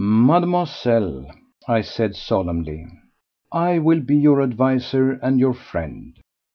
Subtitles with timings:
[0.03, 1.27] "Mademoiselle,"
[1.67, 2.87] I said solemnly,
[3.51, 6.17] "I will be your adviser and your friend.